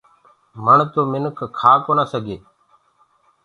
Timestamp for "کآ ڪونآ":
1.59-2.03